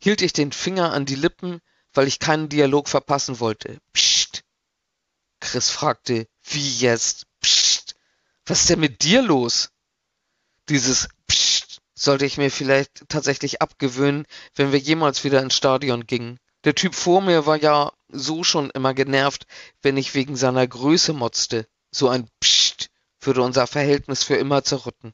[0.01, 1.59] hielt ich den Finger an die Lippen,
[1.93, 3.79] weil ich keinen Dialog verpassen wollte.
[3.93, 4.43] Psst.
[5.41, 7.27] Chris fragte, wie jetzt?
[7.41, 7.95] Psst.
[8.45, 9.69] Was ist denn mit dir los?
[10.67, 16.39] Dieses Psst sollte ich mir vielleicht tatsächlich abgewöhnen, wenn wir jemals wieder ins Stadion gingen.
[16.65, 19.47] Der Typ vor mir war ja so schon immer genervt,
[19.81, 21.67] wenn ich wegen seiner Größe motzte.
[21.91, 22.89] So ein Psst
[23.21, 25.13] würde unser Verhältnis für immer zerrütten.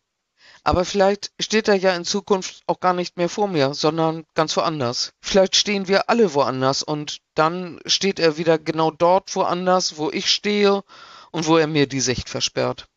[0.63, 4.55] Aber vielleicht steht er ja in Zukunft auch gar nicht mehr vor mir, sondern ganz
[4.57, 5.11] woanders.
[5.19, 10.29] Vielleicht stehen wir alle woanders und dann steht er wieder genau dort woanders, wo ich
[10.29, 10.83] stehe
[11.31, 12.87] und wo er mir die Sicht versperrt.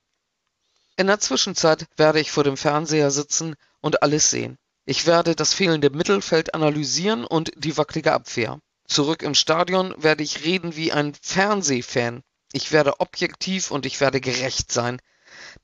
[0.96, 4.56] In der Zwischenzeit werde ich vor dem Fernseher sitzen und alles sehen.
[4.86, 8.58] Ich werde das fehlende Mittelfeld analysieren und die wackelige Abwehr.
[8.88, 12.22] Zurück im Stadion werde ich reden wie ein Fernsehfan.
[12.52, 15.02] Ich werde objektiv und ich werde gerecht sein.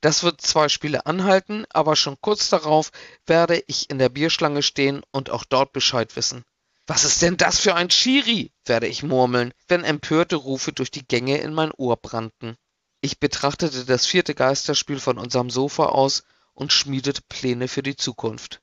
[0.01, 2.91] Das wird zwei Spiele anhalten, aber schon kurz darauf
[3.25, 6.43] werde ich in der Bierschlange stehen und auch dort Bescheid wissen.
[6.85, 8.51] Was ist denn das für ein Schiri?
[8.65, 12.55] werde ich murmeln, wenn empörte Rufe durch die Gänge in mein Ohr brannten.
[13.01, 16.21] Ich betrachtete das vierte Geisterspiel von unserem Sofa aus
[16.53, 18.61] und schmiedete Pläne für die Zukunft.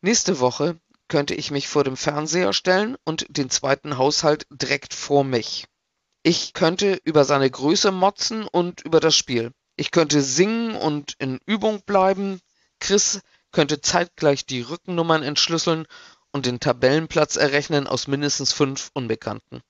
[0.00, 5.24] Nächste Woche könnte ich mich vor dem Fernseher stellen und den zweiten Haushalt direkt vor
[5.24, 5.66] mich.
[6.22, 9.52] Ich könnte über seine Größe motzen und über das Spiel.
[9.76, 12.40] Ich könnte singen und in Übung bleiben.
[12.78, 13.20] Chris
[13.52, 15.86] könnte zeitgleich die Rückennummern entschlüsseln
[16.32, 19.62] und den Tabellenplatz errechnen aus mindestens fünf Unbekannten.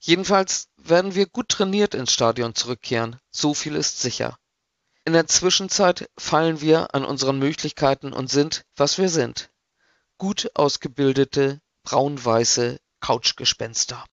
[0.00, 4.38] Jedenfalls werden wir gut trainiert ins Stadion zurückkehren, so viel ist sicher.
[5.08, 9.50] In der Zwischenzeit fallen wir an unseren Möglichkeiten und sind, was wir sind.
[10.18, 14.04] Gut ausgebildete, braun-weiße Couchgespenster.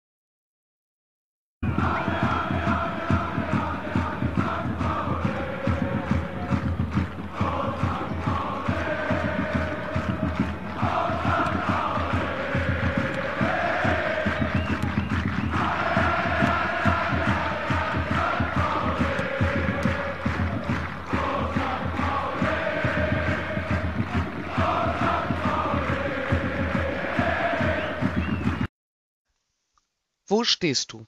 [30.28, 31.06] Wo stehst du?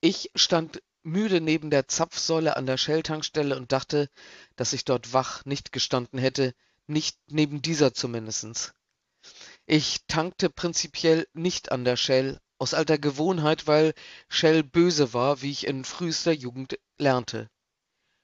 [0.00, 4.10] Ich stand müde neben der Zapfsäule an der Shell-Tankstelle und dachte,
[4.56, 6.54] dass ich dort wach nicht gestanden hätte,
[6.86, 8.74] nicht neben dieser zumindest.
[9.66, 13.94] Ich tankte prinzipiell nicht an der Shell, aus alter Gewohnheit, weil
[14.28, 17.48] Shell böse war, wie ich in frühester Jugend lernte.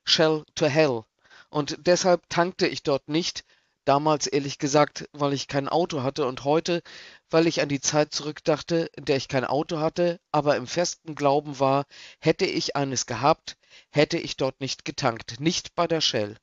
[0.05, 1.05] Shell to hell.
[1.49, 3.45] Und deshalb tankte ich dort nicht,
[3.91, 6.81] Damals ehrlich gesagt, weil ich kein Auto hatte und heute,
[7.29, 11.17] weil ich an die Zeit zurückdachte, in der ich kein Auto hatte, aber im festen
[11.17, 11.87] Glauben war,
[12.21, 13.57] hätte ich eines gehabt,
[13.91, 16.37] hätte ich dort nicht getankt, nicht bei der Shell.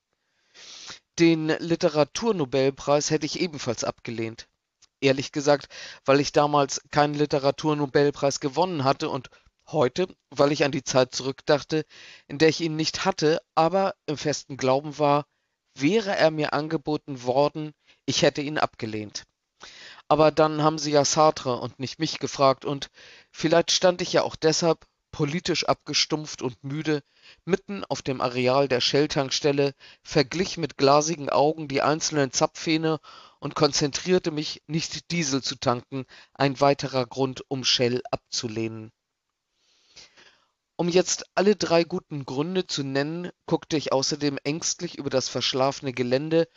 [1.20, 4.50] Den Literaturnobelpreis hätte ich ebenfalls abgelehnt.
[5.00, 5.70] Ehrlich gesagt,
[6.04, 9.30] weil ich damals keinen Literaturnobelpreis gewonnen hatte und
[9.68, 11.86] heute, weil ich an die Zeit zurückdachte,
[12.28, 15.24] in der ich ihn nicht hatte, aber im festen Glauben war,
[15.80, 17.74] Wäre er mir angeboten worden,
[18.06, 19.24] ich hätte ihn abgelehnt.
[20.08, 22.90] Aber dann haben sie ja Sartre und nicht mich gefragt und
[23.32, 27.02] vielleicht stand ich ja auch deshalb, politisch abgestumpft und müde,
[27.46, 33.00] mitten auf dem Areal der Shell-Tankstelle, verglich mit glasigen Augen die einzelnen Zapfhähne
[33.40, 38.92] und konzentrierte mich, nicht Diesel zu tanken, ein weiterer Grund, um Shell abzulehnen.
[40.80, 45.92] Um jetzt alle drei guten Gründe zu nennen, guckte ich außerdem ängstlich über das verschlafene
[45.92, 46.48] Gelände,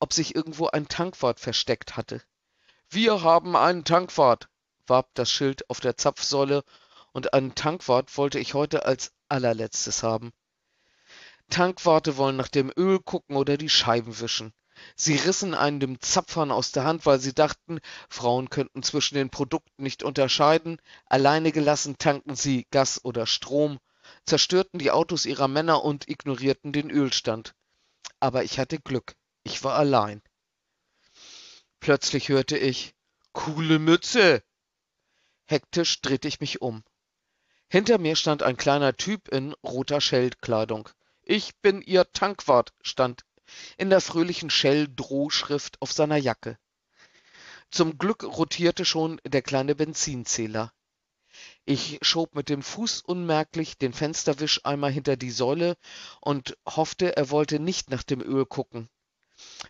[0.00, 2.20] ob sich irgendwo ein Tankwart versteckt hatte.
[2.88, 4.48] Wir haben einen Tankwart,
[4.88, 6.64] warb das Schild auf der Zapfsäule,
[7.12, 10.32] und einen Tankwart wollte ich heute als allerletztes haben.
[11.48, 14.52] Tankwarte wollen nach dem Öl gucken oder die Scheiben wischen.
[14.96, 19.30] Sie rissen einen dem Zapfhahn aus der Hand, weil sie dachten, Frauen könnten zwischen den
[19.30, 20.80] Produkten nicht unterscheiden.
[21.06, 23.78] Alleine gelassen tankten sie Gas oder Strom,
[24.24, 27.54] zerstörten die Autos ihrer Männer und ignorierten den Ölstand.
[28.20, 29.14] Aber ich hatte Glück.
[29.42, 30.22] Ich war allein.
[31.80, 32.94] Plötzlich hörte ich
[33.32, 34.42] Coole Mütze.
[35.46, 36.84] Hektisch drehte ich mich um.
[37.68, 40.88] Hinter mir stand ein kleiner Typ in roter Scheldkleidung.
[41.22, 43.24] Ich bin Ihr Tankwart, stand
[43.76, 46.58] in der fröhlichen Shell-Drohschrift auf seiner Jacke.
[47.70, 50.72] Zum Glück rotierte schon der kleine Benzinzähler.
[51.64, 55.76] Ich schob mit dem Fuß unmerklich den Fensterwischeimer hinter die Säule
[56.20, 58.88] und hoffte, er wollte nicht nach dem Öl gucken.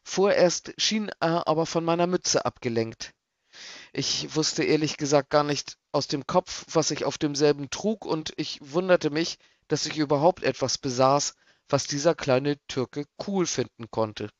[0.02, 3.12] Vorerst schien er aber von meiner Mütze abgelenkt.
[3.92, 8.32] Ich wusste ehrlich gesagt gar nicht aus dem Kopf, was ich auf demselben trug, und
[8.36, 11.34] ich wunderte mich, dass ich überhaupt etwas besaß,
[11.72, 14.30] was dieser kleine Türke cool finden konnte.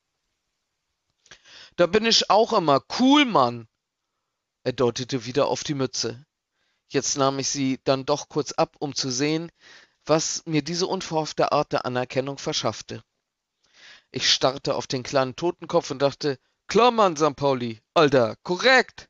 [1.75, 3.67] Da bin ich auch immer cool, Mann.
[4.63, 6.25] Er deutete wieder auf die Mütze.
[6.89, 9.51] Jetzt nahm ich sie dann doch kurz ab, um zu sehen,
[10.05, 13.03] was mir diese unverhoffte Art der Anerkennung verschaffte.
[14.11, 17.35] Ich starrte auf den kleinen Totenkopf und dachte, klar, Mann, St.
[17.35, 19.07] Pauli, Alter, korrekt.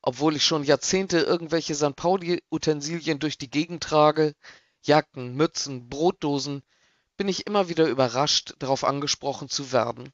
[0.00, 1.96] Obwohl ich schon Jahrzehnte irgendwelche St.
[1.96, 4.34] Pauli-Utensilien durch die Gegend trage,
[4.82, 6.62] Jacken, Mützen, Brotdosen,
[7.16, 10.12] bin ich immer wieder überrascht, darauf angesprochen zu werden.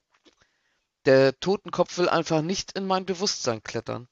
[1.06, 4.08] Der Totenkopf will einfach nicht in mein Bewusstsein klettern.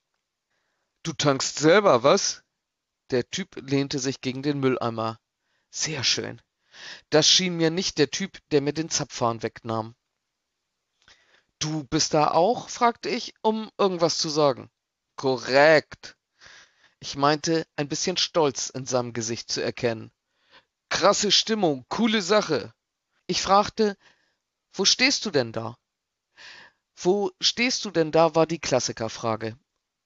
[1.03, 2.43] Du tankst selber, was?
[3.11, 5.19] Der Typ lehnte sich gegen den Mülleimer.
[5.69, 6.41] Sehr schön.
[7.09, 9.95] Das schien mir nicht der Typ, der mir den Zapfhahn wegnahm.
[11.59, 12.69] Du bist da auch?
[12.69, 14.71] fragte ich, um irgendwas zu sagen.
[15.15, 16.17] Korrekt.
[16.99, 20.11] Ich meinte, ein bisschen Stolz in seinem Gesicht zu erkennen.
[20.89, 22.73] Krasse Stimmung, coole Sache.
[23.29, 23.95] Ich fragte,
[24.73, 25.77] wo stehst du denn da?
[26.95, 29.55] Wo stehst du denn da, war die Klassikerfrage.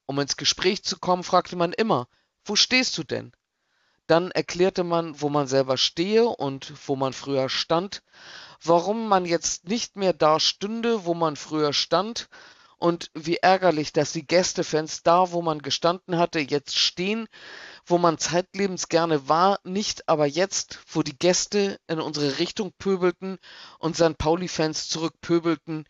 [0.05, 2.09] Um ins Gespräch zu kommen, fragte man immer,
[2.43, 3.32] wo stehst du denn?
[4.07, 8.03] Dann erklärte man, wo man selber stehe und wo man früher stand,
[8.61, 12.28] warum man jetzt nicht mehr da stünde, wo man früher stand,
[12.84, 17.30] und wie ärgerlich, dass die Gästefans da, wo man gestanden hatte, jetzt stehen,
[17.86, 23.38] wo man zeitlebens gerne war, nicht aber jetzt, wo die Gäste in unsere Richtung pöbelten
[23.79, 24.17] und St.
[24.17, 25.86] Pauli-Fans zurückpöbelten,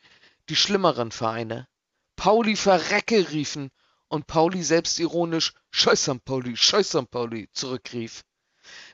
[0.50, 1.68] die schlimmeren Vereine.
[2.16, 3.70] Pauli verrecke riefen
[4.08, 6.26] und Pauli selbstironisch Scheiß St.
[6.26, 7.10] Pauli, Scheiß St.
[7.10, 8.24] Pauli zurückrief.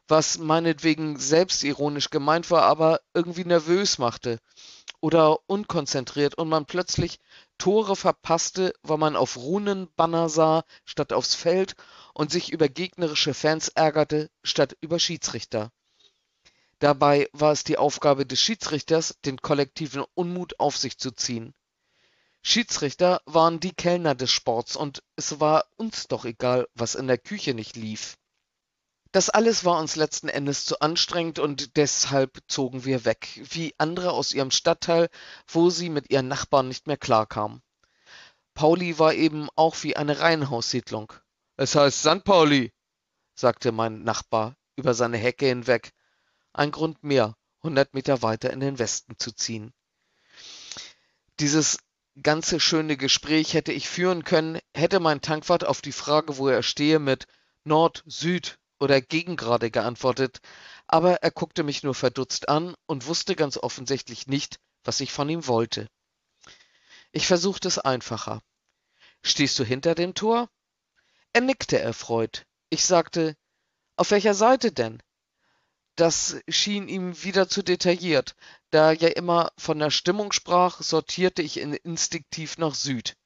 [0.07, 4.39] Was meinetwegen selbstironisch gemeint war, aber irgendwie nervös machte
[5.01, 7.19] oder unkonzentriert und man plötzlich
[7.57, 11.75] Tore verpasste, weil man auf Runenbanner sah statt aufs Feld
[12.13, 15.71] und sich über gegnerische Fans ärgerte statt über Schiedsrichter.
[16.79, 21.53] Dabei war es die Aufgabe des Schiedsrichters, den kollektiven Unmut auf sich zu ziehen.
[22.41, 27.17] Schiedsrichter waren die Kellner des Sports und es war uns doch egal, was in der
[27.17, 28.15] Küche nicht lief.
[29.11, 34.11] Das alles war uns letzten Endes zu anstrengend und deshalb zogen wir weg, wie andere
[34.11, 35.09] aus ihrem Stadtteil,
[35.47, 37.63] wo sie mit ihren Nachbarn nicht mehr klarkamen.
[38.53, 41.11] Pauli war eben auch wie eine Reihenhaussiedlung.
[41.57, 42.23] Es heißt St.
[42.23, 42.71] Pauli,
[43.33, 45.91] sagte mein Nachbar über seine Hecke hinweg.
[46.53, 49.73] Ein Grund mehr, hundert Meter weiter in den Westen zu ziehen.
[51.39, 51.79] Dieses
[52.21, 56.61] ganze schöne Gespräch hätte ich führen können, hätte mein Tankwart auf die Frage, wo er
[56.61, 57.25] stehe, mit
[57.63, 60.39] Nord, Süd oder Gegengrade geantwortet,
[60.87, 65.29] aber er guckte mich nur verdutzt an und wusste ganz offensichtlich nicht, was ich von
[65.29, 65.87] ihm wollte.
[67.11, 68.41] Ich versuchte es einfacher.
[69.23, 70.49] Stehst du hinter dem Tor?
[71.33, 72.45] Er nickte erfreut.
[72.69, 73.35] Ich sagte,
[73.95, 75.01] auf welcher Seite denn?
[75.95, 78.35] Das schien ihm wieder zu detailliert.
[78.69, 83.17] Da er ja immer von der Stimmung sprach, sortierte ich ihn instinktiv nach Süd.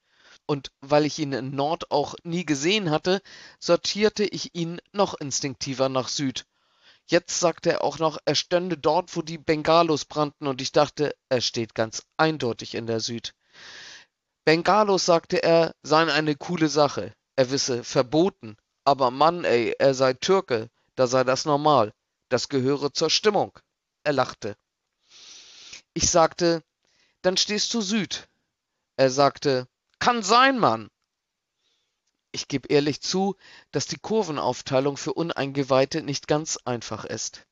[0.46, 3.22] Und weil ich ihn in Nord auch nie gesehen hatte,
[3.58, 6.46] sortierte ich ihn noch instinktiver nach Süd.
[7.06, 11.14] Jetzt sagte er auch noch, er stände dort, wo die Bengalos brannten, und ich dachte,
[11.28, 13.34] er steht ganz eindeutig in der Süd.
[14.44, 17.14] Bengalos, sagte er, seien eine coole Sache.
[17.36, 18.56] Er wisse verboten.
[18.84, 21.92] Aber Mann, ey, er sei Türke, da sei das normal.
[22.28, 23.58] Das gehöre zur Stimmung.
[24.02, 24.56] Er lachte.
[25.94, 26.62] Ich sagte,
[27.22, 28.28] dann stehst du Süd.
[28.96, 29.66] Er sagte,
[29.98, 30.88] kann sein, Mann.
[32.32, 33.36] Ich gebe ehrlich zu,
[33.70, 37.46] dass die Kurvenaufteilung für Uneingeweihte nicht ganz einfach ist.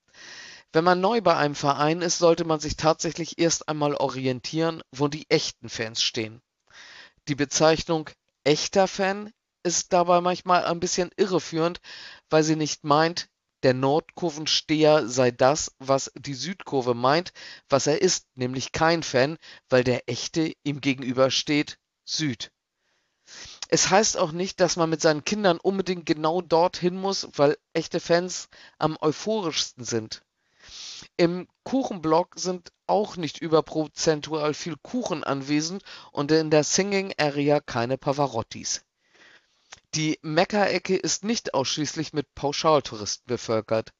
[0.72, 5.08] Wenn man neu bei einem Verein ist, sollte man sich tatsächlich erst einmal orientieren, wo
[5.08, 6.40] die echten Fans stehen.
[7.28, 8.10] Die Bezeichnung
[8.42, 9.32] echter Fan
[9.62, 11.80] ist dabei manchmal ein bisschen irreführend,
[12.30, 13.28] weil sie nicht meint,
[13.62, 17.32] der Nordkurvensteher sei das, was die Südkurve meint,
[17.68, 19.38] was er ist, nämlich kein Fan,
[19.68, 22.50] weil der echte ihm gegenübersteht, Süd.
[23.68, 28.00] Es heißt auch nicht, dass man mit seinen Kindern unbedingt genau dorthin muss, weil echte
[28.00, 28.48] Fans
[28.78, 30.22] am euphorischsten sind.
[31.16, 37.96] Im Kuchenblock sind auch nicht überprozentual viel Kuchen anwesend und in der Singing Area keine
[37.98, 38.84] Pavarottis.
[39.94, 43.92] Die Mekka-Ecke ist nicht ausschließlich mit Pauschaltouristen bevölkert.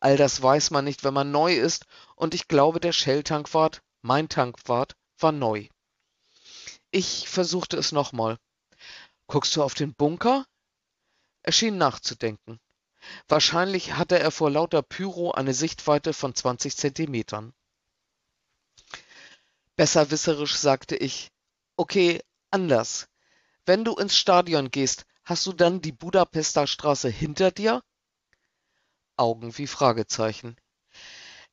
[0.00, 4.28] All das weiß man nicht, wenn man neu ist, und ich glaube, der Shell-Tankwart, mein
[4.28, 5.68] Tankwart, war neu.
[6.98, 8.38] Ich versuchte es nochmal.
[9.26, 10.46] Guckst du auf den Bunker?
[11.42, 12.58] Er schien nachzudenken.
[13.28, 17.52] Wahrscheinlich hatte er vor lauter Pyro eine Sichtweite von 20 Zentimetern.
[19.76, 21.30] Besserwisserisch sagte ich,
[21.76, 23.08] okay, anders.
[23.66, 27.82] Wenn du ins Stadion gehst, hast du dann die Budapester Straße hinter dir?
[29.18, 30.56] Augen wie Fragezeichen.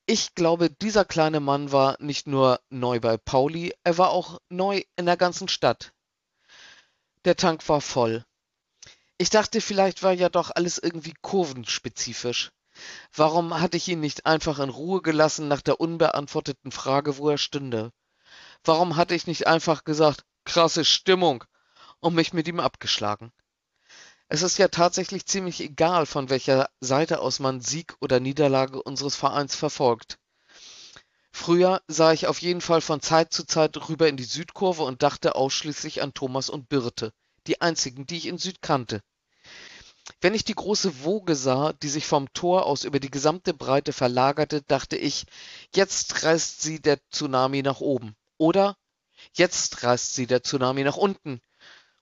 [0.06, 4.84] Ich glaube, dieser kleine Mann war nicht nur neu bei Pauli, er war auch neu
[4.97, 5.93] in der ganzen Stadt.
[7.24, 8.26] Der Tank war voll.
[9.18, 12.51] Ich dachte, vielleicht war ja doch alles irgendwie kurvenspezifisch.
[13.16, 17.38] Warum hatte ich ihn nicht einfach in Ruhe gelassen nach der unbeantworteten Frage, wo er
[17.38, 17.93] stünde?
[18.66, 21.45] Warum hatte ich nicht einfach gesagt, krasse Stimmung,
[22.01, 23.32] und mich mit ihm abgeschlagen?
[24.34, 29.15] Es ist ja tatsächlich ziemlich egal, von welcher Seite aus man Sieg oder Niederlage unseres
[29.15, 30.17] Vereins verfolgt.
[31.31, 35.03] Früher sah ich auf jeden Fall von Zeit zu Zeit rüber in die Südkurve und
[35.03, 37.13] dachte ausschließlich an Thomas und Birte,
[37.45, 39.03] die einzigen, die ich in Süd kannte.
[40.19, 43.93] Wenn ich die große Woge sah, die sich vom Tor aus über die gesamte Breite
[43.93, 45.27] verlagerte, dachte ich,
[45.75, 48.15] jetzt reißt sie der Tsunami nach oben.
[48.39, 48.77] Oder
[49.34, 51.39] jetzt reißt sie der Tsunami nach unten.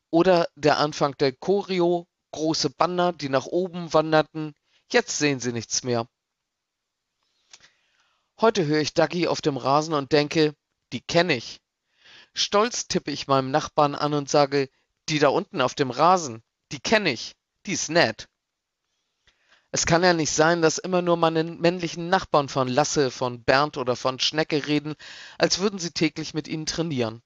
[0.09, 4.53] Oder der Anfang der Choreo große Banner, die nach oben wanderten.
[4.91, 6.07] Jetzt sehen sie nichts mehr.
[8.39, 10.55] Heute höre ich Dagi auf dem Rasen und denke,
[10.93, 11.61] die kenne ich.
[12.33, 14.69] Stolz tippe ich meinem Nachbarn an und sage,
[15.09, 18.27] die da unten auf dem Rasen, die kenne ich, die ist nett.
[19.71, 23.77] Es kann ja nicht sein, dass immer nur meine männlichen Nachbarn von Lasse, von Bernd
[23.77, 24.95] oder von Schnecke reden,
[25.37, 27.21] als würden sie täglich mit ihnen trainieren.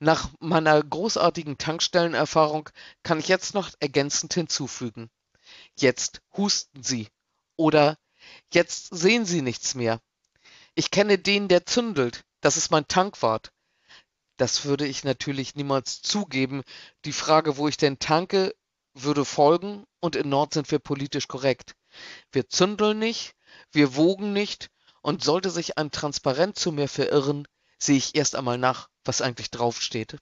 [0.00, 2.70] Nach meiner großartigen Tankstellenerfahrung
[3.02, 5.10] kann ich jetzt noch ergänzend hinzufügen.
[5.76, 7.08] Jetzt husten Sie
[7.56, 7.98] oder
[8.52, 10.00] jetzt sehen Sie nichts mehr.
[10.74, 12.24] Ich kenne den, der zündelt.
[12.40, 13.50] Das ist mein Tankwart.
[14.36, 16.62] Das würde ich natürlich niemals zugeben.
[17.04, 18.54] Die Frage, wo ich denn tanke,
[18.94, 21.74] würde folgen und in Nord sind wir politisch korrekt.
[22.30, 23.34] Wir zündeln nicht,
[23.72, 24.70] wir wogen nicht
[25.02, 29.50] und sollte sich ein Transparent zu mir verirren, sehe ich erst einmal nach, was eigentlich
[29.50, 30.18] draufsteht.